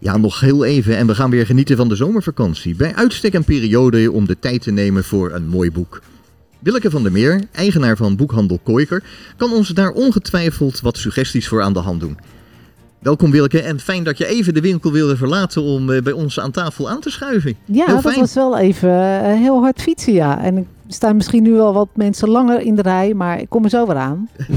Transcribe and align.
Ja, 0.00 0.16
nog 0.16 0.40
heel 0.40 0.64
even 0.64 0.96
en 0.96 1.06
we 1.06 1.14
gaan 1.14 1.30
weer 1.30 1.46
genieten 1.46 1.76
van 1.76 1.88
de 1.88 1.96
zomervakantie. 1.96 2.76
Bij 2.76 2.94
uitstek 2.94 3.34
een 3.34 3.44
periode 3.44 4.12
om 4.12 4.26
de 4.26 4.38
tijd 4.38 4.62
te 4.62 4.70
nemen 4.70 5.04
voor 5.04 5.32
een 5.32 5.48
mooi 5.48 5.70
boek. 5.70 6.02
Willeke 6.58 6.90
van 6.90 7.02
der 7.02 7.12
Meer, 7.12 7.42
eigenaar 7.52 7.96
van 7.96 8.16
boekhandel 8.16 8.58
Koiker, 8.62 9.02
kan 9.36 9.52
ons 9.52 9.68
daar 9.68 9.90
ongetwijfeld 9.90 10.80
wat 10.80 10.98
suggesties 10.98 11.48
voor 11.48 11.62
aan 11.62 11.72
de 11.72 11.78
hand 11.78 12.00
doen. 12.00 12.18
Welkom 12.98 13.30
Willeke 13.30 13.60
en 13.60 13.80
fijn 13.80 14.04
dat 14.04 14.18
je 14.18 14.26
even 14.26 14.54
de 14.54 14.60
winkel 14.60 14.92
wilde 14.92 15.16
verlaten 15.16 15.62
om 15.62 15.90
eh, 15.90 16.02
bij 16.02 16.12
ons 16.12 16.40
aan 16.40 16.50
tafel 16.50 16.90
aan 16.90 17.00
te 17.00 17.10
schuiven. 17.10 17.56
Ja, 17.64 17.86
dat 17.86 18.02
was 18.02 18.34
wel 18.34 18.58
even 18.58 18.90
eh, 18.90 19.32
heel 19.32 19.60
hard 19.60 19.82
fietsen, 19.82 20.12
ja. 20.12 20.42
En 20.42 20.66
staan 20.88 21.16
misschien 21.16 21.42
nu 21.42 21.52
wel 21.52 21.72
wat 21.72 21.88
mensen 21.94 22.28
langer 22.28 22.60
in 22.60 22.74
de 22.74 22.82
rij, 22.82 23.14
maar 23.14 23.40
ik 23.40 23.48
kom 23.48 23.64
er 23.64 23.70
zo 23.70 23.86
weer 23.86 23.96
aan. 23.96 24.28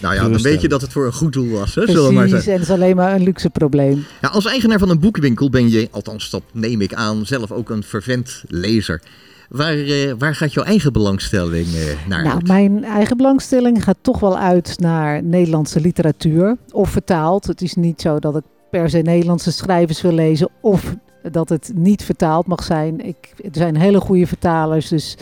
Nou 0.00 0.14
ja, 0.14 0.28
dan 0.28 0.42
weet 0.42 0.60
je 0.60 0.68
dat 0.68 0.80
het 0.80 0.92
voor 0.92 1.06
een 1.06 1.12
goed 1.12 1.32
doel 1.32 1.48
was, 1.58 1.74
hè, 1.74 1.80
maar 1.84 2.12
Precies, 2.12 2.30
zeggen. 2.30 2.52
en 2.52 2.58
het 2.58 2.68
is 2.68 2.74
alleen 2.74 2.96
maar 2.96 3.14
een 3.14 3.22
luxe 3.22 3.50
probleem. 3.50 4.04
Ja, 4.20 4.28
als 4.28 4.46
eigenaar 4.46 4.78
van 4.78 4.90
een 4.90 4.98
boekwinkel 5.00 5.50
ben 5.50 5.70
je, 5.70 5.88
althans 5.90 6.30
dat 6.30 6.42
neem 6.52 6.80
ik 6.80 6.94
aan, 6.94 7.26
zelf 7.26 7.52
ook 7.52 7.70
een 7.70 7.82
vervent 7.82 8.42
lezer. 8.48 9.02
Waar, 9.48 9.72
eh, 9.78 10.12
waar 10.18 10.34
gaat 10.34 10.52
jouw 10.52 10.64
eigen 10.64 10.92
belangstelling 10.92 11.66
eh, 11.66 12.08
naar 12.08 12.22
Nou, 12.22 12.34
uit? 12.34 12.46
mijn 12.46 12.84
eigen 12.84 13.16
belangstelling 13.16 13.84
gaat 13.84 13.96
toch 14.00 14.20
wel 14.20 14.38
uit 14.38 14.78
naar 14.78 15.22
Nederlandse 15.22 15.80
literatuur. 15.80 16.56
Of 16.70 16.90
vertaald. 16.90 17.46
Het 17.46 17.62
is 17.62 17.74
niet 17.74 18.00
zo 18.00 18.18
dat 18.18 18.36
ik 18.36 18.42
per 18.70 18.90
se 18.90 18.98
Nederlandse 18.98 19.52
schrijvers 19.52 20.00
wil 20.02 20.12
lezen. 20.12 20.48
Of 20.60 20.94
dat 21.30 21.48
het 21.48 21.72
niet 21.74 22.02
vertaald 22.04 22.46
mag 22.46 22.62
zijn. 22.62 23.06
Ik, 23.06 23.34
er 23.42 23.50
zijn 23.52 23.76
hele 23.76 24.00
goede 24.00 24.26
vertalers. 24.26 24.88
Dus 24.88 25.16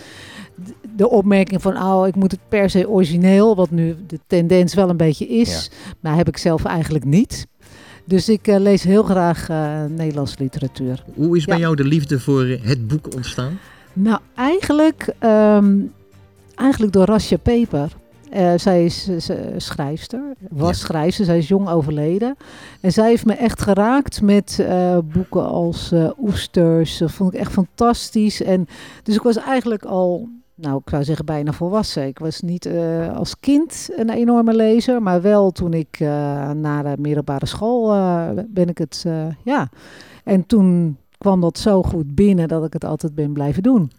de 0.97 1.09
opmerking 1.09 1.63
van, 1.63 1.83
oh, 1.83 2.07
ik 2.07 2.15
moet 2.15 2.31
het 2.31 2.41
per 2.49 2.71
se 2.71 2.89
origineel. 2.89 3.57
Wat 3.57 3.71
nu 3.71 3.97
de 4.07 4.21
tendens 4.27 4.75
wel 4.75 4.89
een 4.89 4.97
beetje 4.97 5.29
is. 5.29 5.71
Maar 6.01 6.17
heb 6.17 6.29
ik 6.29 6.37
zelf 6.37 6.65
eigenlijk 6.65 7.05
niet. 7.05 7.47
Dus 8.05 8.29
ik 8.29 8.47
eh, 8.47 8.59
lees 8.59 8.83
heel 8.83 9.03
graag 9.03 9.49
eh, 9.49 9.85
Nederlandse 9.85 10.37
literatuur. 10.39 11.05
Hoe 11.15 11.37
is 11.37 11.45
bij 11.45 11.57
ja. 11.57 11.63
jou 11.63 11.77
de 11.77 11.85
liefde 11.85 12.21
voor 12.21 12.45
eh, 12.45 12.63
het 12.63 12.89
boek 12.89 13.15
ontstaan? 13.15 13.59
Nou, 13.93 14.21
eigenlijk, 14.35 15.15
ehm, 15.19 15.77
eigenlijk 16.55 16.93
door 16.93 17.05
Rasja 17.05 17.37
Peper. 17.37 17.93
Eh, 18.31 18.53
zij 18.57 18.85
is 18.85 19.09
schrijfster, 19.57 20.23
was 20.51 20.79
Ja. 20.79 20.85
schrijfster, 20.87 21.25
zij 21.25 21.39
is 21.39 21.49
jong 21.49 21.69
overleden. 21.69 22.37
En 22.81 22.93
zij 22.93 23.09
heeft 23.09 23.27
me 23.27 23.33
echt 23.33 23.63
geraakt 23.63 24.23
met 24.23 24.59
eh, 24.59 24.99
boeken 25.13 25.47
als 25.47 25.93
eh, 25.93 26.11
Oesters. 26.23 26.99
Dat 26.99 27.11
vond 27.11 27.35
ik 27.35 27.41
echt 27.41 27.53
fantastisch. 27.53 28.43
En, 28.43 28.67
dus 29.03 29.15
ik 29.15 29.23
was 29.23 29.37
eigenlijk 29.37 29.85
al, 29.85 30.29
nou 30.55 30.77
ik 30.77 30.91
zou 30.91 31.05
zeggen 31.05 31.25
bijna 31.25 31.53
volwassen. 31.53 32.07
Ik 32.07 32.19
was 32.19 32.41
niet 32.41 32.69
als 33.15 33.41
kind 33.41 33.89
een 33.97 34.11
enorme 34.11 34.55
lezer, 34.55 35.03
maar 35.03 35.23
wel 35.23 35.51
toen 35.51 35.73
ik 35.73 35.99
naar 36.55 36.83
de 36.83 36.95
middelbare 36.99 37.47
school 37.47 37.87
ben 38.49 38.69
ik 38.69 38.79
het, 38.79 39.05
ja. 39.45 39.69
En 40.25 40.47
toen 40.47 40.97
kwam 41.19 41.41
dat 41.41 41.59
zo 41.59 41.83
goed 41.83 42.15
binnen 42.15 42.49
dat 42.49 42.65
ik 42.65 42.73
het 42.73 42.85
altijd 42.85 43.15
ben 43.15 43.33
blijven 43.33 43.63
doen. 43.63 43.91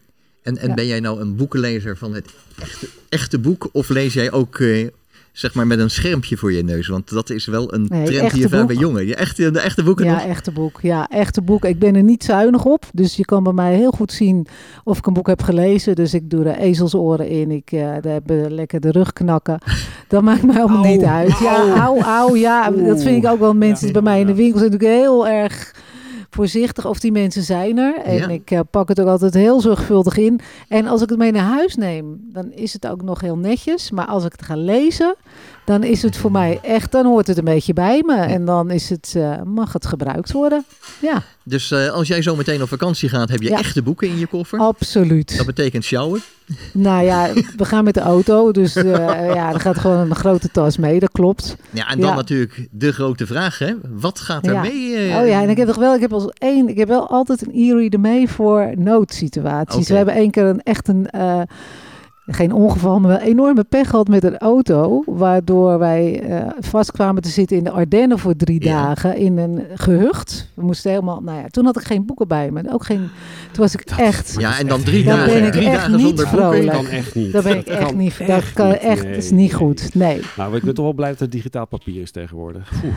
En, 0.49 0.57
en 0.57 0.67
Ja. 0.67 0.73
ben 0.73 0.87
jij 0.87 0.99
nou 0.99 1.19
een 1.21 1.35
boekenlezer 1.35 1.97
van 1.97 2.13
het 2.13 2.25
echte, 2.61 2.87
echte 3.09 3.39
boek? 3.39 3.69
Of 3.71 3.89
lees 3.89 4.13
jij 4.13 4.31
ook 4.31 4.59
eh, 4.59 4.87
zeg 5.31 5.53
maar 5.53 5.67
met 5.67 5.79
een 5.79 5.89
schermpje 5.89 6.37
voor 6.37 6.53
je 6.53 6.63
neus? 6.63 6.87
Want 6.87 7.09
dat 7.09 7.29
is 7.29 7.45
wel 7.45 7.73
een 7.73 7.85
Nee, 7.89 8.05
trend 8.05 8.31
hier 8.31 8.49
vaak 8.49 8.59
boek. 8.59 8.67
bij 8.67 8.75
jongen. 8.77 9.05
Je 9.07 9.15
echte, 9.15 9.51
de 9.51 9.59
echte 9.59 9.83
boeken 9.83 10.05
Ja, 10.05 10.13
nog? 10.13 10.23
echte 10.25 10.51
boek. 10.51 10.79
Ja, 10.81 11.07
echte 11.09 11.41
boek. 11.41 11.65
Ik 11.65 11.79
ben 11.79 11.95
er 11.95 12.03
niet 12.03 12.23
zuinig 12.23 12.65
op. 12.65 12.85
Dus 12.93 13.15
je 13.15 13.25
kan 13.25 13.43
bij 13.43 13.53
mij 13.53 13.75
heel 13.75 13.91
goed 13.91 14.11
zien 14.11 14.47
of 14.83 14.97
ik 14.97 15.05
een 15.05 15.13
boek 15.13 15.27
heb 15.27 15.41
gelezen. 15.41 15.95
Dus 15.95 16.13
ik 16.13 16.29
doe 16.29 16.45
er 16.45 16.57
ezelsoren 16.57 17.27
in. 17.27 17.51
Ik 17.51 17.71
eh 17.71 17.79
daar 17.81 18.11
hebben 18.11 18.53
lekker 18.53 18.79
de 18.79 18.91
rug 18.91 19.13
knakken. 19.13 19.59
Dat 20.07 20.21
maakt 20.23 20.43
mij 20.43 20.59
allemaal 20.59 20.83
niet 20.83 21.03
uit. 21.03 21.39
Ja, 21.39 21.73
au. 21.75 21.99
au. 22.01 22.37
Ja, 22.37 22.71
dat 22.71 23.03
vind 23.03 23.23
ik 23.23 23.31
ook 23.31 23.39
wel. 23.39 23.53
Mensen 23.53 23.87
Ja, 23.87 23.93
bij 23.93 24.01
mij 24.01 24.19
in 24.19 24.27
de 24.27 24.35
winkel 24.35 24.59
zijn 24.59 24.71
natuurlijk 24.71 24.99
heel 25.01 25.27
erg 25.27 25.75
voorzichtig 26.29 26.85
of 26.85 26.99
die 26.99 27.11
mensen 27.11 27.43
zijn 27.43 27.77
er. 27.77 27.95
En 28.03 28.13
Ja. 28.15 28.27
ik 28.27 28.51
eh, 28.51 28.59
pak 28.71 28.87
het 28.89 29.01
ook 29.01 29.07
altijd 29.07 29.33
heel 29.33 29.61
zorgvuldig 29.61 30.17
in. 30.17 30.39
En 30.67 30.87
als 30.87 31.01
ik 31.01 31.09
het 31.09 31.17
mee 31.17 31.31
naar 31.31 31.43
huis 31.53 31.75
neem, 31.75 32.19
dan 32.33 32.51
is 32.51 32.73
het 32.73 32.87
ook 32.87 33.01
nog 33.01 33.21
heel 33.21 33.37
netjes. 33.37 33.91
Maar 33.91 34.05
als 34.05 34.25
ik 34.25 34.31
het 34.31 34.41
ga 34.41 34.55
lezen, 34.55 35.15
dan 35.69 35.83
is 35.83 36.01
het 36.01 36.17
voor 36.17 36.31
mij 36.31 36.59
echt, 36.61 36.91
dan 36.91 37.05
hoort 37.05 37.27
het 37.27 37.37
een 37.37 37.43
beetje 37.43 37.73
bij 37.73 38.01
me. 38.05 38.15
En 38.15 38.45
dan 38.45 38.69
is 38.71 38.89
het, 38.89 39.13
eh, 39.17 39.41
mag 39.43 39.73
het 39.73 39.85
gebruikt 39.85 40.31
worden. 40.31 40.65
Ja, 41.01 41.21
Dus 41.43 41.71
eh, 41.71 41.87
als 41.89 42.07
jij 42.07 42.21
zo 42.21 42.35
meteen 42.35 42.61
op 42.61 42.67
vakantie 42.67 43.09
gaat, 43.09 43.29
heb 43.29 43.41
je 43.41 43.49
Ja. 43.49 43.57
echte 43.57 43.81
boeken 43.81 44.07
in 44.07 44.17
je 44.19 44.27
koffer. 44.27 44.59
absoluut. 44.59 45.37
Dat 45.37 45.45
betekent 45.45 45.83
sjouwen. 45.83 46.21
Nou 46.73 47.03
ja, 47.05 47.27
we 47.57 47.65
gaan 47.65 47.83
met 47.83 47.93
de 47.93 47.99
auto, 47.99 48.51
dus 48.51 48.75
eh, 48.75 48.85
ja, 49.33 49.53
er 49.53 49.59
gaat 49.59 49.79
gewoon 49.79 49.97
een 50.09 50.15
grote 50.15 50.49
tas 50.51 50.77
mee, 50.77 50.99
dat 50.99 51.11
klopt. 51.11 51.55
Ja, 51.69 51.87
en 51.87 51.99
dan 51.99 52.09
Ja. 52.09 52.15
natuurlijk 52.15 52.67
de 52.71 52.91
grote 52.93 53.25
vraag, 53.27 53.59
hè? 53.59 53.73
Wat 53.89 54.19
gaat 54.19 54.45
er 54.47 54.53
Ja. 54.53 54.61
mee? 54.61 54.93
Oh 55.21 55.27
ja, 55.27 55.41
en 55.41 55.49
ik 55.49 55.57
heb 55.57 55.67
toch 55.67 55.75
wel, 55.77 55.93
ik 55.95 56.01
heb 56.01 56.13
als 56.13 56.27
één, 56.37 56.69
ik 56.69 56.77
heb 56.77 56.87
wel 56.87 57.07
altijd 57.09 57.41
een 57.47 57.53
e-reader 57.53 57.99
mee 57.99 58.29
voor 58.29 58.71
noodsituaties. 58.77 59.87
We 59.89 59.95
hebben 59.95 60.13
één 60.13 60.31
keer 60.31 60.43
een 60.45 60.61
echt 60.63 60.87
een, 60.87 61.07
geen 62.31 62.53
ongeval, 62.53 62.99
maar 62.99 63.09
wel 63.09 63.19
enorme 63.27 63.63
pech 63.63 63.89
gehad 63.89 64.07
met 64.07 64.23
een 64.23 64.37
auto, 64.37 65.03
waardoor 65.05 65.79
wij 65.79 66.21
eh, 66.21 66.47
vast 66.59 66.91
kwamen 66.91 67.21
te 67.21 67.29
zitten 67.29 67.57
in 67.57 67.63
de 67.63 67.71
Ardennen 67.71 68.19
voor 68.19 68.35
drie 68.35 68.63
Ja. 68.63 68.85
dagen 68.85 69.17
in 69.17 69.37
een 69.37 69.63
gehucht. 69.73 70.49
We 70.53 70.63
moesten 70.63 70.91
helemaal, 70.91 71.21
nou 71.21 71.37
ja, 71.37 71.47
toen 71.47 71.65
had 71.65 71.77
ik 71.79 71.83
geen 71.85 72.05
boeken 72.05 72.27
bij 72.27 72.51
me, 72.51 72.61
ook 72.73 72.85
geen, 72.85 73.09
toen 73.51 73.63
was 73.63 73.73
ik 73.73 73.81
echt, 73.97 74.35
Ja, 74.37 74.59
en 74.59 74.67
dan 74.67 74.83
drie 74.83 75.03
Dan 75.03 75.17
dagen, 75.17 75.33
ben 75.33 75.45
ik 75.45 75.51
drie 75.51 75.65
echt 75.67 75.75
dagen 75.75 75.91
niet 75.91 76.01
zonder 76.05 76.27
vrolijk. 76.27 76.51
boeken. 76.51 76.65
Dat 76.65 76.75
kan 76.81 76.91
echt 76.91 77.15
niet. 77.15 77.31
daar 77.31 77.43
ben 77.43 77.57
ik 77.57 77.65
Dat 77.65 77.75
echt 77.75 77.85
kan 77.87 77.97
niet, 77.97 78.17
dat 78.27 78.53
kan 78.53 78.67
niet. 78.67 78.77
echt, 78.77 79.03
Nee, 79.03 79.15
is 79.17 79.29
niet 79.31 79.37
nee. 79.39 79.53
goed, 79.53 79.93
nee. 79.93 80.19
Nou, 80.37 80.55
ik 80.55 80.63
ben 80.63 80.73
toch 80.73 80.85
wel 80.85 80.93
blij 80.93 81.09
dat 81.09 81.19
het 81.19 81.31
digitaal 81.31 81.67
papier 81.67 82.01
is 82.01 82.11
tegenwoordig. 82.11 82.71
Oeh. 82.85 82.93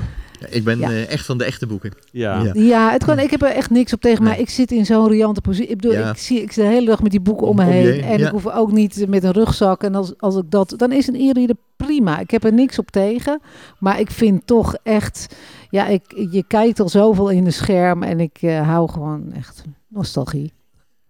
Ik 0.50 0.64
ben 0.64 0.78
Ja. 0.78 0.88
eh, 0.90 1.10
echt 1.10 1.26
van 1.26 1.38
de 1.38 1.44
echte 1.44 1.66
boeken. 1.66 1.92
Ja. 2.10 2.42
Ja. 2.42 2.50
Ja, 2.54 2.90
het 2.92 3.04
kan, 3.04 3.18
ik 3.18 3.30
heb 3.30 3.42
er 3.42 3.48
echt 3.48 3.70
niks 3.70 3.92
op 3.92 4.00
tegen, 4.00 4.22
maar 4.22 4.32
Nee. 4.32 4.40
ik 4.40 4.50
zit 4.50 4.72
in 4.72 4.86
zo'n 4.86 5.08
riante 5.08 5.40
positie. 5.40 5.70
Ik 5.70 5.76
bedoel, 5.80 5.92
Ja. 5.98 6.10
ik, 6.10 6.16
zie, 6.16 6.42
ik 6.42 6.52
zit 6.52 6.64
de 6.64 6.70
hele 6.70 6.86
dag 6.86 7.02
met 7.02 7.10
die 7.10 7.20
boeken 7.20 7.46
om 7.46 7.56
me 7.56 7.62
Om 7.62 7.68
je 7.68 7.74
heen. 7.74 8.02
En 8.02 8.18
ja. 8.18 8.26
ik 8.26 8.32
hoef 8.32 8.46
ook 8.48 8.72
niet 8.72 9.04
met 9.08 9.21
een 9.24 9.32
rugzak. 9.32 9.82
En 9.82 9.94
als, 9.94 10.18
als 10.18 10.36
ik 10.36 10.50
dat, 10.50 10.74
dan 10.76 10.92
is 10.92 11.06
een 11.06 11.14
e-reader 11.14 11.56
prima. 11.76 12.18
Ik 12.18 12.30
heb 12.30 12.44
er 12.44 12.52
niks 12.52 12.78
op 12.78 12.90
tegen. 12.90 13.40
Maar 13.78 14.00
ik 14.00 14.10
vind 14.10 14.46
toch 14.46 14.76
echt, 14.82 15.36
ja, 15.70 15.86
ik, 15.86 16.02
je 16.30 16.44
kijkt 16.46 16.80
al 16.80 16.88
zoveel 16.88 17.28
in 17.30 17.44
de 17.44 17.50
scherm. 17.50 18.02
En 18.02 18.20
ik 18.20 18.38
eh, 18.40 18.68
hou 18.68 18.90
gewoon 18.90 19.32
echt 19.32 19.64
nostalgie. 19.88 20.52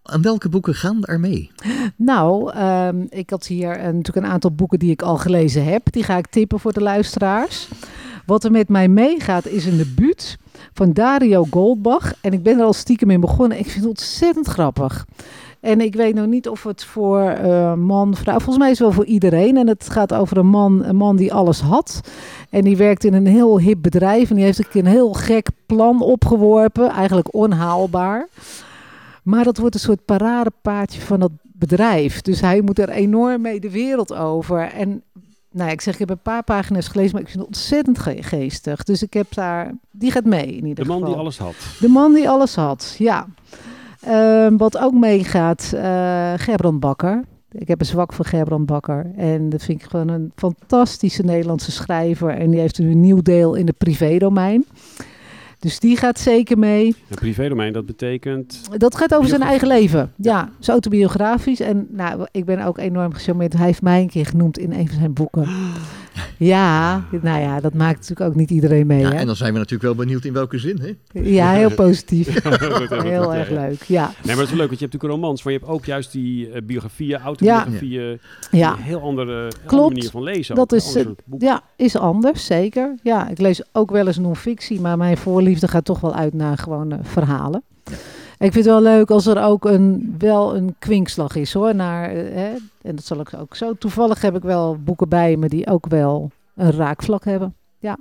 En 0.02 0.22
welke 0.22 0.48
boeken 0.48 0.74
gaan 0.74 1.04
er 1.04 1.20
mee? 1.20 1.50
Nou, 1.96 2.52
ehm, 2.52 3.04
ik 3.08 3.30
had 3.30 3.46
hier 3.46 3.68
natuurlijk 3.68 4.16
een 4.16 4.32
aantal 4.32 4.52
boeken 4.52 4.78
die 4.78 4.90
ik 4.90 5.02
al 5.02 5.16
gelezen 5.16 5.64
heb. 5.64 5.92
Die 5.92 6.02
ga 6.02 6.16
ik 6.16 6.26
tippen 6.26 6.60
voor 6.60 6.72
de 6.72 6.80
luisteraars. 6.80 7.68
Wat 8.26 8.44
er 8.44 8.50
met 8.50 8.68
mij 8.68 8.88
meegaat 8.88 9.46
is 9.46 9.66
een 9.66 9.76
debuut 9.76 10.38
van 10.72 10.92
Dario 10.92 11.46
Goldbach. 11.50 12.14
En 12.20 12.32
ik 12.32 12.42
ben 12.42 12.58
er 12.58 12.64
al 12.64 12.72
stiekem 12.72 13.10
in 13.10 13.20
begonnen. 13.20 13.58
Ik 13.58 13.66
vind 13.66 13.84
het 13.84 13.88
ontzettend 13.88 14.46
grappig. 14.46 15.06
En 15.62 15.80
ik 15.80 15.94
weet 15.94 16.14
nog 16.14 16.26
niet 16.26 16.48
of 16.48 16.62
het 16.62 16.84
voor 16.84 17.20
eh, 17.20 17.74
man, 17.74 18.14
vrouw, 18.16 18.34
volgens 18.38 18.58
mij 18.58 18.70
is 18.70 18.78
het 18.78 18.86
wel 18.86 18.96
voor 18.96 19.04
iedereen. 19.04 19.56
En 19.56 19.68
het 19.68 19.88
gaat 19.90 20.14
over 20.14 20.36
een 20.36 20.46
man, 20.46 20.84
een 20.84 20.96
man 20.96 21.16
die 21.16 21.32
alles 21.32 21.60
had. 21.60 22.00
En 22.50 22.62
die 22.64 22.76
werkt 22.76 23.04
in 23.04 23.14
een 23.14 23.26
heel 23.26 23.60
hip 23.60 23.78
bedrijf. 23.82 24.30
En 24.30 24.36
die 24.36 24.44
heeft 24.44 24.58
een 24.58 24.68
keer 24.68 24.84
een 24.84 24.90
heel 24.90 25.12
gek 25.12 25.48
plan 25.66 26.00
opgeworpen. 26.02 26.90
Eigenlijk 26.90 27.34
onhaalbaar. 27.34 28.28
Maar 29.22 29.44
dat 29.44 29.58
wordt 29.58 29.74
een 29.74 29.80
soort 29.80 30.04
paradepaardje 30.04 31.00
van 31.00 31.20
dat 31.20 31.30
bedrijf. 31.42 32.20
Dus 32.22 32.40
hij 32.40 32.60
moet 32.60 32.78
er 32.78 32.88
enorm 32.88 33.40
mee 33.40 33.60
de 33.60 33.70
wereld 33.70 34.14
over. 34.14 34.60
En 34.60 35.02
nou, 35.50 35.66
ja, 35.66 35.72
ik 35.74 35.80
zeg, 35.80 35.92
ik 35.92 36.00
heb 36.00 36.10
een 36.10 36.18
paar 36.22 36.42
pagina's 36.42 36.88
gelezen, 36.88 37.12
maar 37.12 37.20
ik 37.22 37.28
vind 37.28 37.38
het 37.38 37.48
ontzettend 37.48 37.98
ge- 37.98 38.22
geestig. 38.22 38.82
Dus 38.82 39.02
ik 39.02 39.12
heb 39.14 39.26
daar, 39.34 39.72
die 39.90 40.10
gaat 40.10 40.24
mee 40.24 40.46
in 40.46 40.66
ieder 40.66 40.84
De 40.84 40.90
man 40.90 40.98
geval. 40.98 41.12
die 41.12 41.20
alles 41.22 41.38
had. 41.38 41.54
De 41.80 41.88
man 41.88 42.12
die 42.14 42.28
alles 42.28 42.54
had, 42.54 42.94
ja. 42.98 43.26
Ehm, 44.04 44.56
wat 44.56 44.78
ook 44.78 44.92
meegaat, 44.92 45.72
eh 45.74 46.32
Gerbrand 46.36 46.80
Bakker. 46.80 47.24
Ik 47.52 47.68
heb 47.68 47.80
een 47.80 47.86
zwak 47.86 48.12
voor 48.12 48.24
Gerbrand 48.24 48.66
Bakker. 48.66 49.10
En 49.16 49.48
dat 49.48 49.62
vind 49.62 49.82
ik 49.82 49.90
gewoon 49.90 50.08
een 50.08 50.32
fantastische 50.34 51.22
Nederlandse 51.22 51.72
schrijver. 51.72 52.30
En 52.30 52.50
die 52.50 52.60
heeft 52.60 52.78
nu 52.78 52.90
een 52.90 53.00
nieuw 53.00 53.22
deel 53.22 53.54
in 53.54 53.66
de 53.66 53.74
privédomein. 53.78 54.64
Dus 55.58 55.78
die 55.78 55.96
gaat 55.96 56.18
zeker 56.18 56.58
mee. 56.58 56.86
Een 56.86 57.16
privédomein, 57.16 57.72
dat 57.72 57.86
betekent... 57.86 58.60
Dat 58.78 58.96
gaat 58.96 59.14
over 59.14 59.28
zijn 59.28 59.42
eigen 59.42 59.68
leven. 59.68 60.12
Ja, 60.16 60.50
zo 60.58 60.70
autobiografisch. 60.70 61.60
En 61.60 61.86
nou, 61.90 62.26
ik 62.30 62.44
ben 62.44 62.64
ook 62.64 62.78
enorm 62.78 63.12
gecharmeerd. 63.12 63.52
Hij 63.52 63.66
heeft 63.66 63.82
mij 63.82 64.00
een 64.00 64.08
keer 64.08 64.26
genoemd 64.26 64.58
in 64.58 64.72
een 64.72 64.88
van 64.88 64.98
zijn 64.98 65.12
boeken. 65.12 65.48
Ja, 66.44 67.04
nou 67.22 67.40
ja, 67.40 67.60
dat 67.60 67.74
maakt 67.74 67.98
natuurlijk 67.98 68.30
ook 68.30 68.34
niet 68.36 68.50
iedereen 68.50 68.86
mee. 68.86 69.00
Ja, 69.00 69.10
hè? 69.10 69.16
en 69.16 69.26
dan 69.26 69.36
zijn 69.36 69.52
we 69.52 69.58
natuurlijk 69.58 69.94
wel 69.94 70.04
benieuwd 70.04 70.24
in 70.24 70.32
welke 70.32 70.58
zin, 70.58 70.80
hè? 70.80 71.20
Ja, 71.20 71.52
heel 71.52 71.74
positief. 71.84 72.42
Heel 72.42 73.30
het, 73.30 73.38
erg 73.38 73.50
leuk, 73.50 73.82
ja. 73.82 74.04
Nee, 74.04 74.14
maar 74.24 74.34
dat 74.34 74.44
is 74.44 74.50
wel 74.50 74.58
leuk, 74.58 74.68
want 74.68 74.78
je 74.78 74.84
hebt 74.84 74.92
natuurlijk 74.92 75.02
een 75.02 75.10
romans, 75.10 75.42
maar 75.42 75.52
je 75.52 75.58
hebt 75.58 75.70
ook 75.70 75.84
juist 75.84 76.12
die 76.12 76.50
eh, 76.50 76.62
biografieën, 76.64 77.18
autobiografieën. 77.18 78.20
Ja, 78.50 78.72
Een 78.72 78.82
heel 78.82 79.00
andere, 79.00 79.32
heel 79.32 79.48
Klopt. 79.48 79.72
andere 79.72 79.88
manier 79.88 80.10
van 80.10 80.22
lezen. 80.22 80.54
Dat 80.54 80.72
ook, 80.72 80.78
is, 80.78 80.94
een 80.94 81.00
ander 81.00 81.14
soort 81.14 81.22
boek. 81.24 81.40
ja, 81.40 81.62
is 81.76 81.96
anders, 81.96 82.46
zeker. 82.46 82.94
Ja, 83.02 83.28
ik 83.28 83.38
lees 83.38 83.62
ook 83.72 83.90
wel 83.90 84.06
eens 84.06 84.18
non-fictie, 84.18 84.80
maar 84.80 84.96
mijn 84.96 85.16
voorliefde 85.16 85.68
gaat 85.68 85.84
toch 85.84 86.00
wel 86.00 86.14
uit 86.14 86.34
naar 86.34 86.58
gewoon 86.58 86.98
verhalen. 87.02 87.62
Ik 88.42 88.52
vind 88.52 88.64
het 88.64 88.74
wel 88.74 88.82
leuk 88.82 89.10
als 89.10 89.26
er 89.26 89.42
ook 89.42 89.64
een, 89.64 90.14
wel 90.18 90.56
een 90.56 90.74
kwinkslag 90.78 91.34
is 91.34 91.52
hoor. 91.52 91.74
Naar, 91.74 92.10
eh, 92.10 92.34
hè, 92.34 92.54
en 92.82 92.94
dat 92.96 93.04
zal 93.04 93.20
ik 93.20 93.34
ook 93.34 93.56
zo. 93.56 93.74
Toevallig 93.74 94.22
heb 94.22 94.36
ik 94.36 94.42
wel 94.42 94.78
boeken 94.84 95.08
bij 95.08 95.36
me 95.36 95.48
die 95.48 95.66
ook 95.66 95.86
wel 95.86 96.30
een 96.54 96.70
raakvlak 96.70 97.24
hebben. 97.24 97.54
Ja. 97.78 97.98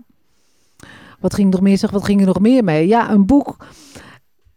Wat 1.20 1.34
ging, 1.34 1.52
nog 1.52 1.62
meer, 1.62 1.78
zeg, 1.78 1.92
wat 1.92 2.04
ging 2.04 2.20
er 2.20 2.26
nog 2.26 2.40
meer 2.40 2.64
mee? 2.64 2.88
Ja, 2.88 3.12
een 3.12 3.26
boek. 3.26 3.56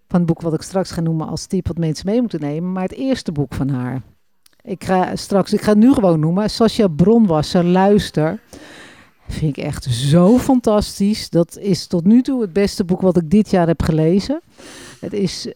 Van 0.08 0.18
het 0.18 0.26
boek 0.26 0.40
wat 0.40 0.54
ik 0.54 0.62
straks 0.62 0.90
ga 0.90 1.00
noemen 1.00 1.28
als 1.28 1.46
tip 1.46 1.66
wat 1.66 1.78
mensen 1.78 2.06
mee 2.06 2.20
moeten 2.20 2.40
nemen. 2.40 2.72
Maar 2.72 2.82
het 2.82 2.94
eerste 2.94 3.32
boek 3.32 3.54
van 3.54 3.68
haar. 3.68 4.02
Ik 4.62 4.84
ga 4.84 5.16
straks, 5.16 5.52
ik 5.52 5.62
ga 5.62 5.70
het 5.70 5.78
nu 5.78 5.92
gewoon 5.92 6.20
noemen. 6.20 6.50
Sascha 6.50 6.88
Bronwasser, 6.88 7.64
Luister. 7.64 8.40
Vind 9.28 9.56
ik 9.56 9.64
echt 9.64 9.84
zo 9.84 10.38
fantastisch. 10.38 11.30
Dat 11.30 11.58
is 11.58 11.86
tot 11.86 12.04
nu 12.04 12.22
toe 12.22 12.40
het 12.40 12.52
beste 12.52 12.84
boek 12.84 13.00
wat 13.00 13.16
ik 13.16 13.30
dit 13.30 13.50
jaar 13.50 13.66
heb 13.66 13.82
gelezen. 13.82 14.40
Het 15.00 15.12
is, 15.12 15.48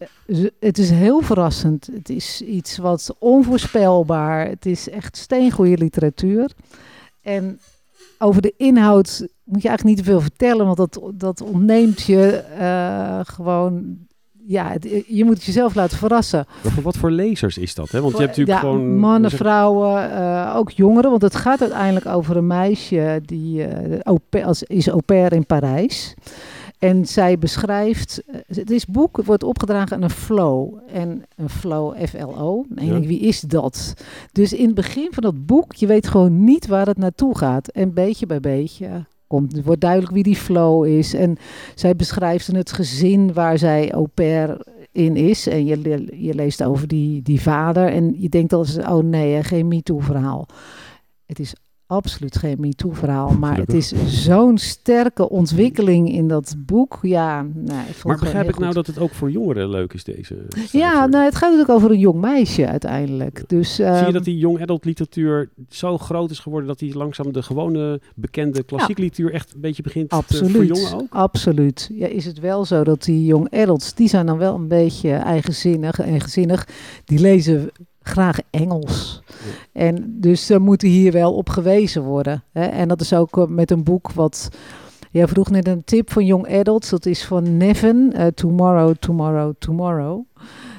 het 0.61 0.79
is 0.79 0.91
heel 0.91 1.21
verrassend. 1.21 1.89
Het 1.93 2.09
is 2.09 2.43
iets 2.43 2.77
wat 2.77 3.15
onvoorspelbaar. 3.19 4.49
Het 4.49 4.67
is 4.67 4.89
echt 4.89 5.17
steengoede 5.17 5.79
literatuur. 5.79 6.51
En 7.23 7.61
over 8.19 8.43
de 8.43 8.55
inhoud 8.57 9.27
moet 9.45 9.63
je 9.63 9.69
eigenlijk 9.69 9.97
niet 9.97 10.07
te 10.07 10.11
veel 10.13 10.21
vertellen, 10.21 10.67
want 10.67 10.77
dat, 10.77 11.01
dat 11.15 11.41
ontneemt 11.41 12.03
je 12.03 12.45
uh, 12.59 13.21
gewoon 13.23 13.99
ja, 14.49 14.77
je 15.07 15.25
moet 15.25 15.35
het 15.35 15.45
jezelf 15.45 15.75
laten 15.75 15.99
verrassen. 15.99 16.47
voor 16.63 16.83
wat 16.83 16.97
voor 16.97 17.11
lezers 17.11 17.59
is 17.59 17.75
dat? 17.75 17.91
Hè? 17.91 18.01
Want 18.01 18.13
je 18.13 18.23
hebt 18.23 18.37
natuurlijk 18.37 18.63
ja, 18.63 18.71
gewoon... 18.71 18.99
Mannen, 18.99 19.31
vrouwen, 19.31 20.11
uh, 20.11 20.53
ook 20.57 20.71
jongeren. 20.71 21.11
Want 21.11 21.23
het 21.23 21.35
gaat 21.35 21.61
uiteindelijk 21.61 22.07
over 22.07 22.37
een 22.37 22.47
meisje 22.47 23.21
die 23.25 23.69
uh, 23.69 24.45
als, 24.45 24.63
is 24.63 24.89
au 24.89 25.01
pair 25.01 25.33
in 25.33 25.47
Parijs. 25.47 26.15
En 26.79 27.07
zij 27.07 27.39
beschrijft, 27.39 28.23
het 28.47 28.71
is 28.71 28.87
boek 28.87 29.23
wordt 29.25 29.43
opgedragen 29.43 29.97
aan 29.97 30.03
een 30.03 30.11
flow. 30.11 30.75
En 30.93 31.23
een 31.37 31.49
flow, 31.49 31.97
F-L-O. 32.07 32.65
En 32.75 32.87
ja. 32.87 33.01
wie 33.01 33.21
is 33.21 33.41
dat? 33.41 33.95
Dus 34.33 34.53
in 34.53 34.67
het 34.67 34.75
begin 34.75 35.09
van 35.11 35.23
dat 35.23 35.47
boek, 35.47 35.75
je 35.75 35.87
weet 35.87 36.09
gewoon 36.09 36.45
niet 36.45 36.67
waar 36.67 36.87
het 36.87 36.99
naartoe 36.99 37.39
gaat. 37.39 37.69
En 37.69 37.95
beetje 37.95 38.27
bij 38.27 38.41
beetje 38.41 39.07
komt. 39.29 39.57
Het 39.57 39.65
wordt 39.65 39.81
duidelijk 39.81 40.13
wie 40.13 40.23
die 40.23 40.37
flow 40.37 40.87
is. 40.87 41.15
En 41.15 41.37
zij 41.75 41.97
beschrijft 41.97 42.47
het 42.47 42.73
gezin 42.73 43.33
waar 43.33 43.59
zij 43.59 43.93
au 43.93 44.07
pair 44.15 44.67
in 44.93 45.17
is. 45.17 45.47
En 45.47 45.65
je, 45.65 46.07
je 46.17 46.35
leest 46.35 46.65
over 46.65 46.89
die, 46.89 47.23
die 47.23 47.41
vader. 47.41 47.89
En 47.89 48.15
je 48.21 48.29
denkt 48.29 48.53
als 48.53 48.79
oh 48.79 49.05
nee, 49.05 49.43
geen 49.43 49.69
MeToo-verhaal. 49.69 50.47
Het 51.27 51.39
is 51.39 51.55
absoluut 51.89 52.37
geen 52.37 52.57
MeToo-verhaal. 52.61 53.31
Maar 53.31 53.57
het 53.57 53.73
is 53.73 53.93
zo'n 54.07 54.59
sterke 54.59 55.29
ontwikkeling 55.29 56.13
in 56.13 56.29
dat 56.29 56.55
boek. 56.59 56.99
Ja, 57.03 57.43
nee, 57.43 57.77
maar 58.05 58.19
begrijp 58.19 58.49
ik 58.49 58.59
nou 58.59 58.73
dat 58.73 58.87
het 58.87 58.99
ook 58.99 59.11
voor 59.11 59.31
jongeren 59.31 59.71
leuk 59.71 59.93
is, 59.93 60.05
deze? 60.05 60.47
Ja, 60.73 61.07
nou, 61.07 61.25
het 61.25 61.35
gaat 61.35 61.51
natuurlijk 61.51 61.71
over 61.71 61.91
een 61.91 61.99
jong 61.99 62.21
meisje 62.21 62.67
uiteindelijk. 62.67 63.43
Dus, 63.47 63.75
Zie 63.75 63.85
je 63.85 63.91
ehm, 63.91 64.13
dat 64.13 64.25
die 64.25 64.39
jong 64.39 64.63
adult 64.63 64.85
literatuur 64.85 65.51
zo 65.69 65.99
groot 65.99 66.31
is 66.31 66.39
geworden 66.39 66.69
dat 66.69 66.79
die 66.79 66.97
langzaam 66.97 67.33
de 67.33 67.43
gewone 67.43 68.01
bekende 68.15 68.63
klassieke 68.63 69.01
literatuur 69.01 69.35
echt 69.35 69.55
een 69.55 69.61
beetje 69.61 69.83
begint 69.83 70.11
absoluut, 70.11 70.53
te 70.53 70.67
jongen 70.67 70.95
ook? 70.95 71.07
Absoluut. 71.11 71.91
Ja, 71.93 72.07
is 72.07 72.25
het 72.25 72.39
wel 72.39 72.65
zo 72.65 72.85
dat 72.85 73.03
die 73.03 73.25
jong 73.25 73.51
adults, 73.51 73.95
die 73.95 74.09
zijn 74.09 74.27
dan 74.27 74.39
wel 74.39 74.55
een 74.55 74.69
beetje 74.69 75.13
eigenzinnig 75.13 75.99
en 75.99 76.21
gezinnig. 76.21 76.69
Die 77.05 77.19
lezen 77.19 77.71
graag 78.09 78.39
Engels. 78.51 79.23
En 79.73 80.17
dus 80.21 80.51
er 80.51 80.61
moet 80.61 80.83
hier 80.83 81.13
wel 81.13 81.35
op 81.35 81.49
gewezen 81.49 82.03
worden. 82.03 82.43
Hè? 82.53 82.65
En 82.65 82.89
dat 82.89 83.01
is 83.01 83.13
ook 83.13 83.39
eh, 83.39 83.47
met 83.47 83.71
een 83.71 83.83
boek 83.83 84.13
wat... 84.13 84.49
Jij 85.11 85.29
vroeg 85.29 85.51
net 85.51 85.69
een 85.69 85.85
tip 85.85 86.11
van 86.11 86.27
Young 86.27 86.59
Adults. 86.59 86.91
Dat 86.91 87.07
is 87.07 87.25
van 87.25 87.57
Nevin, 87.57 88.13
uh, 88.17 88.27
Tomorrow, 88.27 88.95
Tomorrow, 88.99 89.55
Tomorrow. 89.59 90.25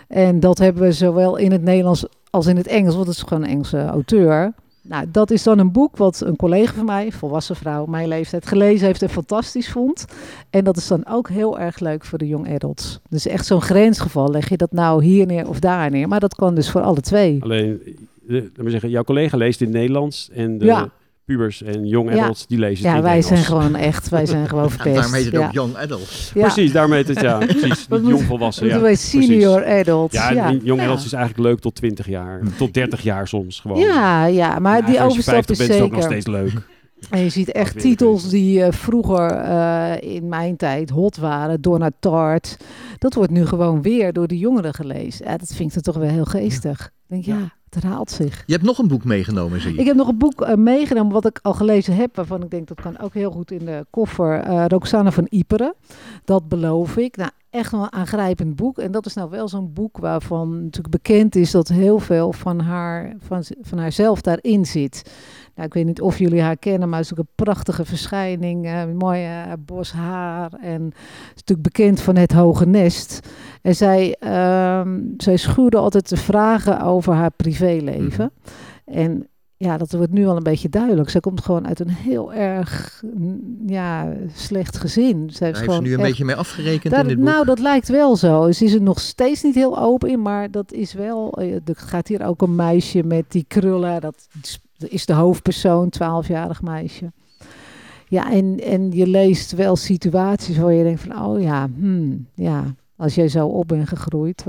En 0.08 0.40
dat 0.40 0.58
hebben 0.58 0.84
we 0.84 0.92
zowel 0.92 1.36
in 1.36 1.52
het 1.52 1.64
Nederlands 1.64 2.06
als 2.30 2.46
in 2.46 2.58
het 2.58 2.68
Engels. 2.68 2.96
Want 2.96 3.08
het 3.08 3.16
is 3.16 3.22
gewoon 3.22 3.44
een 3.44 3.50
Engelse 3.50 3.86
auteur. 3.86 4.54
Nou, 4.90 5.06
dat 5.12 5.32
is 5.32 5.44
dan 5.44 5.60
een 5.60 5.72
boek 5.72 5.98
wat 5.98 6.22
een 6.26 6.36
collega 6.36 6.74
van 6.74 6.86
mij, 6.86 7.12
volwassen 7.12 7.56
vrouw, 7.56 7.86
mijn 7.86 8.08
leeftijd, 8.08 8.48
gelezen 8.48 8.86
heeft 8.86 9.02
en 9.02 9.10
fantastisch 9.10 9.70
vond. 9.70 10.06
En 10.50 10.64
dat 10.64 10.78
is 10.78 10.88
dan 10.88 11.06
ook 11.08 11.30
heel 11.30 11.60
erg 11.60 11.80
leuk 11.80 12.06
voor 12.06 12.18
de 12.18 12.28
young 12.28 12.54
adults. 12.54 13.00
Dus 13.10 13.28
echt 13.28 13.46
zo'n 13.46 13.62
grensgeval. 13.62 14.32
Leg 14.32 14.50
je 14.50 14.58
dat 14.58 14.72
nou 14.72 15.04
hier 15.04 15.26
neer 15.26 15.48
of 15.48 15.60
daar 15.60 15.92
neer? 15.92 16.08
Maar 16.08 16.20
dat 16.20 16.36
kan 16.36 16.56
dus 16.56 16.72
voor 16.72 16.82
alle 16.82 17.02
twee. 17.02 17.44
Alleen, 17.44 17.80
laten 18.28 18.64
we 18.64 18.70
zeggen, 18.70 18.90
jouw 18.90 19.04
collega 19.04 19.38
leest 19.38 19.62
in 19.62 19.68
het 19.68 19.76
Nederlands 19.76 20.30
en 20.34 20.58
de, 20.58 20.66
ja 20.66 20.90
pubers 21.30 21.64
en 21.64 21.86
young 21.86 22.12
adults, 22.12 22.48
die 22.48 22.60
lezen 22.60 22.90
Ja, 22.90 23.02
wij 23.02 23.22
zijn 23.22 23.44
gewoon 23.44 23.76
echt, 23.76 24.10
wij 24.10 24.26
zijn 24.26 24.48
gewoon 24.48 24.70
verpest. 24.80 24.96
En 24.96 25.02
daarmee 25.02 25.26
het 25.26 25.38
ook 25.38 25.52
young 25.52 25.76
adults. 25.76 26.32
Precies, 26.34 26.72
daarmee 26.72 27.04
het, 27.04 27.22
ja, 27.22 27.38
precies. 27.46 27.88
Niet 27.88 28.08
jong 28.08 28.22
volwassen, 28.22 28.68
ja. 28.68 28.96
senior 28.96 29.66
adults. 29.66 30.14
Ja, 30.14 30.32
ja. 30.32 30.52
young 30.52 30.82
adults 30.82 31.06
is 31.06 31.14
eigenlijk 31.14 31.48
leuk 31.48 31.60
tot 31.60 31.76
20 31.76 32.08
jaar, 32.08 32.42
tot 32.58 32.74
30 32.74 33.02
jaar 33.02 33.28
soms 33.28 33.60
gewoon. 33.60 33.80
Ja, 33.80 34.26
ja, 34.26 34.60
maar 34.60 34.86
die 34.86 35.02
overstap 35.02 35.50
is 35.50 35.58
zeker. 35.58 35.84
ook 35.84 35.92
nog 35.92 36.04
steeds 36.04 36.28
leuk. 36.28 36.54
En 37.10 37.20
je 37.20 37.30
ziet 37.30 37.52
echt 37.52 37.80
titels 37.80 38.30
die 38.30 38.60
uh, 38.60 38.68
vroeger 38.72 39.32
uh, 39.32 39.94
in 40.00 40.28
mijn 40.28 40.56
tijd 40.56 40.90
hot 40.90 41.18
waren. 41.18 41.62
Donna 41.62 41.90
Tart. 42.00 42.58
Dat 42.98 43.14
wordt 43.14 43.32
nu 43.32 43.46
gewoon 43.46 43.82
weer 43.82 44.14
door 44.14 44.28
de 44.28 44.38
jongeren 44.38 44.74
gelezen. 44.74 45.26
Ja, 45.26 45.38
dat 45.38 45.54
vind 45.56 45.76
ik 45.76 45.82
toch 45.82 45.98
wel 45.98 46.10
heel 46.10 46.26
geestig. 46.26 46.86
Ik 46.86 46.92
denk, 47.08 47.26
ja, 47.26 47.54
het 47.70 47.84
herhaalt 47.84 48.12
zich. 48.12 48.44
Je 48.46 48.54
hebt 48.54 48.66
nog 48.66 48.78
een 48.78 48.88
boek 48.88 49.04
meegenomen, 49.04 49.62
zie 49.62 49.74
je? 49.74 49.80
Ik 49.80 49.86
heb 49.86 49.96
nog 49.96 50.08
een 50.08 50.18
boek 50.18 50.42
uh, 50.42 50.54
meegenomen 50.54 51.14
wat 51.14 51.26
ik 51.26 51.40
al 51.42 51.54
gelezen 51.54 51.96
heb, 51.96 52.16
waarvan 52.16 52.44
ik 52.44 52.50
denk 52.50 52.68
dat 52.68 52.82
kan 52.82 53.00
ook 53.00 53.14
heel 53.14 53.32
goed 53.32 53.52
in 53.52 53.66
de 53.66 53.86
koffer. 53.90 54.48
Uh, 54.48 54.66
Roxane 54.68 55.12
van 55.12 55.28
Iperen. 55.30 55.74
Dat 56.24 56.48
beloof 56.48 56.98
ik. 56.98 57.18
Nou, 57.18 57.30
echt 57.50 57.72
wel 57.72 57.82
een 57.82 57.94
aangrijpend 57.94 58.56
boek. 58.56 58.78
En 58.78 58.92
dat 58.92 59.06
is 59.06 59.14
nou 59.14 59.30
wel 59.30 59.48
zo'n 59.48 59.74
boek 59.74 59.98
waarvan 59.98 60.64
natuurlijk 60.64 61.04
bekend 61.04 61.36
is 61.36 61.52
dat 61.52 61.68
heel 61.68 62.00
veel 62.00 62.34
van, 62.34 62.60
haar, 62.60 63.16
van, 63.20 63.44
van 63.62 63.78
haarzelf 63.78 64.22
daarin 64.22 64.66
zit. 64.66 65.12
Nou, 65.56 65.68
ik 65.68 65.74
weet 65.74 65.86
niet 65.86 66.02
of 66.02 66.20
jullie 66.20 66.42
haar 66.42 66.58
kennen, 66.58 66.90
maar 66.90 67.00
het 67.00 67.12
is 67.12 67.18
ook 67.18 67.26
een 67.26 67.34
prachtige 67.36 67.86
verschijning. 67.86 68.66
Uh, 68.66 68.84
mooie 68.98 69.44
uh, 69.48 69.54
bos 69.66 69.92
haar. 69.92 70.54
En 70.54 70.92
is 71.36 71.36
natuurlijk 71.36 71.62
bekend 71.62 72.02
van 72.02 72.16
het 72.16 72.32
hoge 72.32 72.66
nest. 72.66 73.20
En 73.62 73.76
zij, 73.76 74.16
uh, 74.24 74.82
zij 75.18 75.38
schuwde 75.38 75.78
altijd 75.78 76.10
de 76.10 76.18
vragen 76.18 76.82
over 76.82 77.14
haar 77.14 77.32
privéleven. 77.32 78.32
Mhm. 78.44 78.98
En 78.98 79.28
ja, 79.58 79.78
dat 79.78 79.92
wordt 79.92 80.12
nu 80.12 80.28
al 80.28 80.38
een 80.38 80.44
beetje 80.44 80.70
duidelijk. 80.70 81.10
Zij 81.10 81.22
komt 81.22 81.42
gewoon 81.42 81.68
uit 81.68 81.80
een 81.80 81.90
heel 81.90 82.34
erg 82.34 83.04
ja, 83.66 84.14
slecht 84.34 84.78
gezin. 84.78 85.30
Zij 85.34 85.48
heeft, 85.48 85.72
ze 85.72 85.82
nu 85.82 85.94
een 85.94 86.02
beetje 86.02 86.26
mee 86.26 86.36
afgerekend 86.36 86.94
in 86.94 87.08
dit 87.08 87.16
boek? 87.16 87.26
Nou, 87.26 87.46
dat 87.46 87.60
lijkt 87.60 87.88
wel 87.88 88.16
zo. 88.16 88.52
Ze 88.52 88.66
is 88.66 88.74
er 88.74 88.82
nog 88.82 89.00
steeds 89.00 89.44
niet 89.44 89.56
heel 89.56 89.80
open 89.80 90.10
in, 90.10 90.22
maar 90.22 90.52
dat 90.52 90.72
is 90.72 90.94
wel... 90.94 91.32
Eh, 91.32 91.54
er 91.54 91.76
gaat 91.76 92.08
hier 92.08 92.26
ook 92.26 92.42
een 92.42 92.56
meisje 92.56 93.04
met 93.04 93.26
die 93.28 93.46
krullen. 93.48 94.02
Dat 94.02 94.28
is 94.78 95.06
de 95.06 95.14
hoofdpersoon, 95.14 95.94
12-jarig 95.94 96.62
meisje. 96.62 97.12
Ja, 98.08 98.32
en, 98.32 98.60
en 98.60 98.92
je 98.92 99.08
leest 99.08 99.52
wel 99.52 99.76
situaties 99.76 100.58
waar 100.58 100.74
je 100.74 100.84
denkt 100.84 101.02
van, 101.02 101.26
oh 101.26 101.42
ja, 101.42 101.68
hmm, 101.80 102.28
ja, 102.36 102.76
als 103.00 103.16
jij 103.16 103.28
zo 103.28 103.48
op 103.48 103.68
bent 103.68 103.88
gegroeid, 103.88 104.44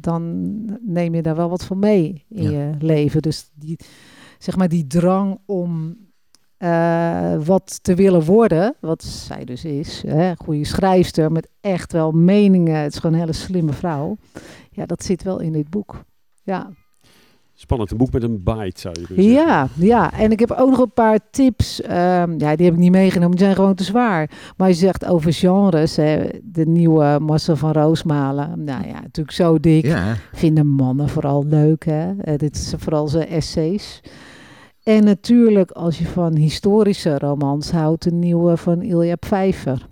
dan, 0.00 0.78
neem 0.80 1.14
je 1.14 1.22
daar 1.22 1.36
wel 1.36 1.48
wat 1.48 1.64
van 1.64 1.78
mee 1.78 2.24
in 2.28 2.50
je 2.50 2.70
leven. 2.78 3.22
Dus 3.22 3.50
die, 3.54 3.78
zeg 4.38 4.56
maar 4.56 4.68
die 4.68 4.86
drang 4.86 5.38
om 5.46 5.96
uh, 6.58 7.44
wat 7.44 7.78
te 7.82 7.94
willen 7.94 8.24
worden, 8.24 8.74
wat 8.80 9.02
zij 9.02 9.44
dus 9.44 9.64
is, 9.64 10.02
hè, 10.06 10.36
goede 10.36 10.64
schrijfster 10.64 11.32
met 11.32 11.48
echt 11.60 11.92
wel 11.92 12.12
meningen, 12.12 12.76
het 12.76 12.92
is 12.92 12.98
gewoon 12.98 13.14
een 13.14 13.20
hele 13.20 13.32
slimme 13.32 13.72
vrouw. 13.72 14.16
Ja, 14.70 14.86
dat 14.86 15.04
zit 15.04 15.22
wel 15.22 15.40
in 15.40 15.52
dit 15.52 15.70
boek. 15.70 16.04
Ja. 16.42 16.70
Spannend, 17.58 17.90
een 17.90 17.96
boek 17.96 18.12
met 18.12 18.22
een 18.22 18.42
bite 18.42 18.80
zou 18.80 18.94
je 19.00 19.06
kunnen 19.06 19.24
Ja, 19.24 19.68
ja, 19.74 20.12
en 20.12 20.30
ik 20.30 20.38
heb 20.40 20.50
ook 20.50 20.70
nog 20.70 20.78
een 20.78 20.92
paar 20.92 21.18
tips. 21.30 21.82
Um, 21.84 21.90
ja, 22.38 22.56
die 22.56 22.66
heb 22.66 22.74
ik 22.74 22.76
niet 22.76 22.90
meegenomen, 22.90 23.36
die 23.36 23.44
zijn 23.44 23.54
gewoon 23.56 23.74
te 23.74 23.84
zwaar. 23.84 24.30
Maar 24.56 24.68
je 24.68 24.74
zegt 24.74 25.06
over 25.06 25.32
genres, 25.32 25.96
hè, 25.96 26.26
de 26.42 26.66
nieuwe 26.66 27.18
Marcel 27.20 27.56
van 27.56 27.72
Roosmalen. 27.72 28.64
Nou 28.64 28.86
ja, 28.86 28.92
natuurlijk 28.92 29.36
zo 29.36 29.60
dik. 29.60 29.84
Ja. 29.84 30.16
Vinden 30.32 30.66
mannen 30.66 31.08
vooral 31.08 31.44
leuk, 31.46 31.84
hè. 31.84 32.10
Uh, 32.10 32.36
dit 32.36 32.56
is 32.56 32.74
vooral 32.76 33.08
zijn 33.08 33.28
essays. 33.28 34.00
En 34.82 35.04
natuurlijk, 35.04 35.70
als 35.70 35.98
je 35.98 36.06
van 36.06 36.34
historische 36.34 37.18
romans 37.18 37.70
houdt, 37.70 38.02
de 38.02 38.12
nieuwe 38.12 38.56
van 38.56 38.82
Ilja 38.82 39.16
Pfeiffer. 39.16 39.86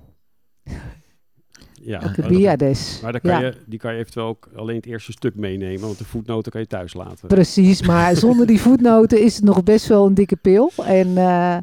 Ja, 1.84 1.98
Alcibiades. 1.98 2.98
Maar 3.02 3.12
dan 3.12 3.20
kan 3.20 3.40
je, 3.40 3.54
die 3.66 3.78
kan 3.78 3.92
je 3.92 3.98
eventueel 3.98 4.26
ook 4.26 4.48
alleen 4.56 4.76
het 4.76 4.86
eerste 4.86 5.12
stuk 5.12 5.34
meenemen, 5.34 5.80
want 5.80 5.98
de 5.98 6.04
voetnoten 6.04 6.52
kan 6.52 6.60
je 6.60 6.66
thuis 6.66 6.94
laten. 6.94 7.28
Precies, 7.28 7.82
maar 7.82 8.16
zonder 8.26 8.46
die 8.46 8.60
voetnoten 8.60 9.20
is 9.20 9.34
het 9.34 9.44
nog 9.44 9.62
best 9.62 9.86
wel 9.86 10.06
een 10.06 10.14
dikke 10.14 10.36
pil. 10.36 10.70
En 10.84 11.08
uh, 11.08 11.56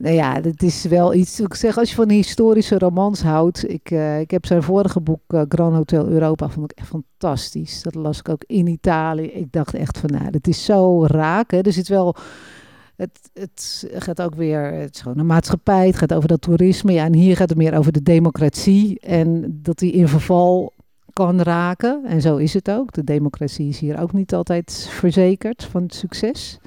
nou 0.00 0.14
ja, 0.14 0.40
dat 0.40 0.62
is 0.62 0.84
wel 0.84 1.14
iets. 1.14 1.40
Ik 1.40 1.54
zeg, 1.54 1.78
als 1.78 1.88
je 1.88 1.94
van 1.94 2.10
historische 2.10 2.78
romans 2.78 3.22
houdt. 3.22 3.70
Ik, 3.70 3.90
uh, 3.90 4.20
ik 4.20 4.30
heb 4.30 4.46
zijn 4.46 4.62
vorige 4.62 5.00
boek, 5.00 5.20
uh, 5.28 5.42
Grand 5.48 5.74
Hotel 5.74 6.06
Europa, 6.08 6.48
vond 6.48 6.70
ik 6.70 6.78
echt 6.78 6.88
fantastisch. 6.88 7.82
Dat 7.82 7.94
las 7.94 8.18
ik 8.18 8.28
ook 8.28 8.44
in 8.46 8.66
Italië. 8.66 9.26
Ik 9.26 9.52
dacht 9.52 9.74
echt 9.74 9.98
van, 9.98 10.10
nou, 10.10 10.30
dat 10.30 10.46
is 10.46 10.64
zo 10.64 11.06
raak. 11.06 11.50
Hè. 11.50 11.60
Er 11.60 11.72
zit 11.72 11.88
wel 11.88 12.16
het, 13.00 13.30
het 13.32 13.86
gaat 13.94 14.22
ook 14.22 14.34
weer, 14.34 14.72
het 14.72 14.94
is 14.94 15.00
gewoon 15.00 15.18
een 15.18 15.26
maatschappij, 15.26 15.86
het 15.86 15.96
gaat 15.96 16.14
over 16.14 16.28
dat 16.28 16.40
toerisme. 16.40 16.92
Ja, 16.92 17.04
en 17.04 17.14
hier 17.14 17.36
gaat 17.36 17.48
het 17.48 17.58
meer 17.58 17.76
over 17.76 17.92
de 17.92 18.02
democratie 18.02 19.00
en 19.00 19.58
dat 19.62 19.78
die 19.78 19.92
in 19.92 20.08
verval 20.08 20.72
kan 21.12 21.40
raken. 21.40 22.04
En 22.04 22.20
zo 22.20 22.36
is 22.36 22.54
het 22.54 22.70
ook. 22.70 22.92
De 22.92 23.04
democratie 23.04 23.68
is 23.68 23.78
hier 23.78 24.00
ook 24.00 24.12
niet 24.12 24.34
altijd 24.34 24.86
verzekerd 24.90 25.64
van 25.64 25.82
het 25.82 25.94
succes. 25.94 26.58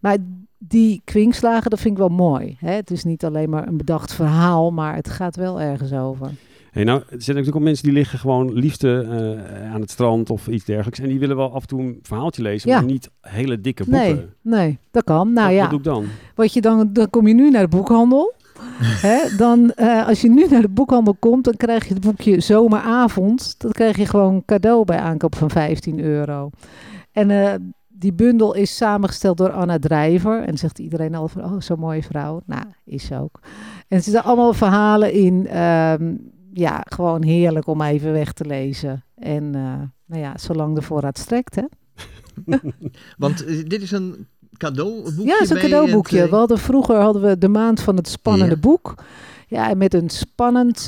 Maar 0.00 0.16
die 0.58 1.02
kwinkslagen, 1.04 1.70
dat 1.70 1.80
vind 1.80 1.94
ik 1.94 2.00
wel 2.00 2.16
mooi. 2.16 2.56
Hè? 2.58 2.72
Het 2.72 2.90
is 2.90 3.04
niet 3.04 3.24
alleen 3.24 3.50
maar 3.50 3.68
een 3.68 3.76
bedacht 3.76 4.12
verhaal, 4.12 4.70
maar 4.70 4.94
het 4.94 5.08
gaat 5.08 5.36
wel 5.36 5.60
ergens 5.60 5.92
over. 5.92 6.30
Hey, 6.72 6.84
nou, 6.84 6.98
er 7.00 7.06
zijn 7.08 7.18
natuurlijk 7.36 7.56
ook 7.56 7.62
mensen 7.62 7.84
die 7.84 7.92
liggen 7.92 8.18
gewoon 8.18 8.52
liefde 8.52 9.00
eh, 9.02 9.72
aan 9.72 9.80
het 9.80 9.90
strand 9.90 10.30
of 10.30 10.48
iets 10.48 10.64
dergelijks. 10.64 10.98
En 10.98 11.08
die 11.08 11.18
willen 11.18 11.36
wel 11.36 11.54
af 11.54 11.62
en 11.62 11.68
toe 11.68 11.80
een 11.80 11.98
verhaaltje 12.02 12.42
lezen, 12.42 12.70
Ja. 12.70 12.76
maar 12.76 12.84
niet 12.90 13.10
hele 13.20 13.60
dikke 13.60 13.84
boeken. 13.84 14.14
Nee, 14.14 14.26
nee, 14.60 14.78
dat 14.90 15.04
kan. 15.04 15.32
Nou 15.32 15.46
wat, 15.46 15.56
ja, 15.56 15.60
wat 15.60 15.70
doe 15.70 15.78
ik 15.78 15.84
dan? 15.84 16.04
wat 16.34 16.52
je 16.52 16.60
dan, 16.60 16.92
dan 16.92 17.10
kom 17.10 17.26
je 17.26 17.34
nu 17.34 17.50
naar 17.50 17.62
de 17.62 17.76
boekhandel. 17.76 18.34
Hè? 19.06 19.36
Dan, 19.36 19.70
eh, 19.70 20.06
als 20.08 20.20
je 20.20 20.30
nu 20.30 20.46
naar 20.50 20.60
de 20.62 20.68
boekhandel 20.68 21.16
komt, 21.18 21.44
dan 21.44 21.56
krijg 21.56 21.88
je 21.88 21.94
het 21.94 22.02
boekje 22.02 22.40
Zomeravond. 22.40 23.54
Dat 23.60 23.72
krijg 23.72 23.96
je 23.96 24.06
gewoon 24.06 24.42
cadeau 24.46 24.84
bij 24.84 24.98
aankoop 24.98 25.34
van 25.34 25.50
15 25.50 26.00
euro. 26.00 26.50
En 27.12 27.30
eh, 27.30 27.54
die 27.88 28.12
bundel 28.12 28.54
is 28.54 28.76
samengesteld 28.76 29.36
door 29.38 29.50
Anna 29.52 29.78
Drijver. 29.78 30.42
En 30.42 30.58
zegt 30.58 30.78
iedereen 30.78 31.14
al 31.14 31.28
van, 31.28 31.44
oh, 31.44 31.60
zo'n 31.60 31.78
mooie 31.78 32.02
vrouw. 32.02 32.40
Nou, 32.46 32.64
is 32.84 33.04
ze 33.04 33.18
ook. 33.20 33.40
En 33.88 33.96
er 33.96 34.02
zitten 34.02 34.24
allemaal 34.24 34.52
verhalen 34.52 35.12
in. 35.12 35.46
ehm, 35.46 36.14
ja, 36.54 36.84
gewoon 36.88 37.22
heerlijk 37.22 37.66
om 37.66 37.82
even 37.82 38.12
weg 38.12 38.32
te 38.32 38.44
lezen. 38.44 39.04
En 39.14 39.54
eh, 39.54 39.62
nou 40.06 40.22
ja, 40.22 40.38
zolang 40.38 40.74
de 40.74 40.82
voorraad 40.82 41.18
strekt, 41.18 41.54
hè. 41.54 41.62
Want 43.18 43.44
eh, 43.44 43.64
dit 43.66 43.82
is 43.82 43.90
een 43.90 44.26
cadeauboekje. 44.56 45.22
Ja, 45.24 45.32
het 45.32 45.42
is 45.42 45.50
een 45.50 45.58
cadeauboekje. 45.70 46.16
het, 46.16 46.24
eh, 46.24 46.30
We 46.30 46.36
hadden, 46.36 46.58
vroeger 46.58 46.96
hadden 46.96 47.22
we 47.22 47.38
de 47.38 47.48
maand 47.48 47.80
van 47.80 47.96
het 47.96 48.08
spannende 48.08 48.54
Ja. 48.54 48.60
boek. 48.60 48.94
Ja, 49.48 49.70
en 49.70 49.78
met 49.78 49.94
een 49.94 50.10
spannend 50.10 50.84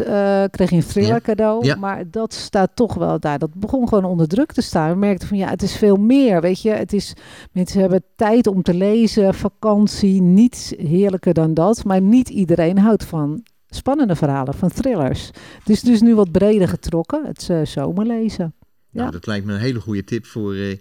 kreeg 0.51 0.71
je 0.71 0.77
een 0.77 0.87
thriller 0.87 1.13
Ja. 1.13 1.21
cadeau. 1.21 1.65
Ja. 1.65 1.77
Maar 1.77 2.11
dat 2.11 2.33
staat 2.33 2.71
toch 2.75 2.95
wel 2.95 3.21
daar. 3.21 3.39
Dat 3.39 3.55
begon 3.55 3.89
gewoon 3.89 4.05
onder 4.05 4.29
druk 4.29 4.53
te 4.53 4.61
staan. 4.63 4.91
We 4.91 4.97
merkten 4.97 5.29
van 5.29 5.37
ja, 5.37 5.49
het 5.49 5.63
is 5.63 5.77
veel 5.77 5.97
meer. 5.97 6.41
Weet 6.41 6.63
je, 6.63 6.71
het 6.71 6.93
is, 6.93 7.15
mensen 7.53 7.81
hebben 7.81 8.03
tijd 8.17 8.47
om 8.47 8.63
te 8.63 8.75
lezen, 8.75 9.35
vakantie, 9.35 10.23
niets 10.23 10.73
heerlijker 10.77 11.35
dan 11.35 11.55
dat. 11.55 11.85
Maar 11.85 12.01
niet 12.01 12.29
iedereen 12.29 12.79
houdt 12.79 13.05
van 13.05 13.43
spannende 13.75 14.17
verhalen, 14.17 14.55
van 14.55 14.69
thrillers. 14.71 15.31
Dus 15.65 15.81
dus 15.81 16.01
nu 16.01 16.15
wat 16.15 16.33
breder 16.33 16.69
getrokken, 16.69 17.27
het 17.27 17.51
eh, 17.51 17.65
zomerlezen. 17.65 18.55
Nou, 18.91 19.07
Ja. 19.07 19.11
dat 19.13 19.27
lijkt 19.27 19.47
me 19.47 19.53
een 19.53 19.59
hele 19.61 19.81
goede 19.81 20.05
tip 20.05 20.27
voor 20.27 20.55
eh, 20.55 20.77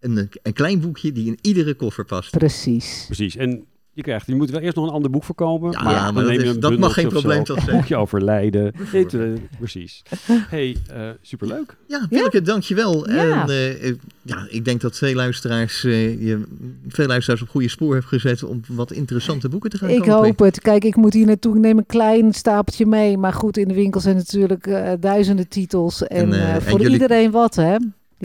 een, 0.00 0.28
een 0.42 0.52
klein 0.52 0.80
boekje 0.80 1.12
die 1.12 1.26
in 1.26 1.38
iedere 1.40 1.74
koffer 1.74 2.04
past. 2.04 2.30
Precies. 2.30 3.02
Precies. 3.06 3.36
En 3.36 3.64
je 3.94 4.02
krijgt, 4.02 4.26
je 4.26 4.34
moet 4.34 4.50
wel 4.50 4.60
eerst 4.60 4.76
nog 4.76 4.86
een 4.86 4.92
ander 4.92 5.10
boek 5.10 5.24
verkopen. 5.24 5.70
Ja, 5.70 5.82
maar, 5.82 5.92
maar 5.92 6.04
dan 6.04 6.14
dat 6.14 6.24
neem 6.24 6.40
je 6.40 6.46
is- 6.48 6.54
een 6.54 6.60
dat 6.60 6.78
mag 6.78 6.92
geen 6.92 7.08
probleem 7.08 7.46
zijn? 7.46 7.58
boekje 7.70 7.96
over 7.96 8.24
Leiden. 8.24 8.72
Bijvoorbeeld. 8.76 9.10
Dit, 9.10 9.20
eh, 9.20 9.58
precies. 9.58 10.02
hey, 10.48 10.76
eh, 10.90 11.08
superleuk. 11.20 11.76
Ja, 11.86 12.06
Willeke, 12.10 12.42
dankjewel. 12.42 13.10
Ja. 13.10 13.42
En 13.42 13.48
eh, 13.48 13.88
eh, 13.88 13.94
ja, 14.22 14.46
ik 14.48 14.64
denk 14.64 14.80
dat 14.80 14.96
veel 14.98 15.14
luisteraars, 15.14 15.84
eh, 15.84 16.20
je, 16.26 16.42
veel 16.88 17.06
luisteraars 17.06 17.42
op 17.42 17.48
goede 17.48 17.68
spoor 17.68 17.94
heeft 17.94 18.06
gezet 18.06 18.42
om 18.42 18.60
wat 18.68 18.92
interessante 18.92 19.48
boeken 19.48 19.70
te 19.70 19.78
gaan 19.78 19.88
Ik 19.88 19.98
kopen. 19.98 20.12
hoop 20.14 20.38
het. 20.38 20.60
Kijk, 20.60 20.84
ik 20.84 20.96
moet 20.96 21.12
hier 21.12 21.26
naartoe. 21.26 21.54
Ik 21.54 21.60
neem 21.60 21.78
een 21.78 21.86
klein 21.86 22.32
stapeltje 22.32 22.86
mee. 22.86 23.18
Maar 23.18 23.32
goed, 23.32 23.56
in 23.56 23.68
de 23.68 23.74
winkel 23.74 24.00
zijn 24.00 24.16
natuurlijk 24.16 24.66
eh, 24.66 24.92
duizenden 25.00 25.48
titels. 25.48 26.02
En, 26.06 26.32
En, 26.32 26.52
en 26.54 26.62
voor 26.62 26.78
jullie- 26.80 26.92
iedereen 26.92 27.30
wat, 27.30 27.54
hè? 27.54 27.76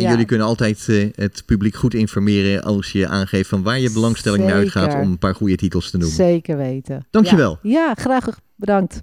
Ja. 0.04 0.10
jullie 0.10 0.26
kunnen 0.26 0.48
altijd 0.48 0.86
eh, 0.90 1.10
het 1.16 1.44
publiek 1.46 1.76
goed 1.76 1.94
informeren 1.94 2.64
als 2.64 2.92
je 2.92 3.08
aangeeft 3.08 3.50
van 3.50 3.64
waar 3.64 3.80
je 3.80 3.92
belangstelling 3.92 4.44
naar 4.46 4.54
uitgaat 4.54 4.94
om 4.94 5.12
een 5.12 5.18
paar 5.18 5.36
goede 5.36 5.56
titels 5.56 5.90
te 5.90 5.98
noemen. 5.98 6.16
Zeker 6.16 6.58
weten. 6.58 7.08
Dankjewel. 7.10 7.60
Ja, 7.62 7.70
ja 7.72 7.94
graag 7.94 8.40
bedankt. 8.56 9.02